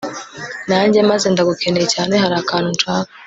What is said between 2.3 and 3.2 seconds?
akantu nshaka